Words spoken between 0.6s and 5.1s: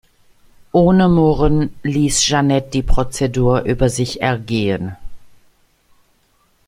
Ohne Murren ließ Jeanette die Prozedur über sich ergehen.